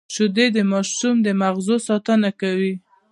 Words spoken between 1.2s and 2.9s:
د مغزو ساتنه کوي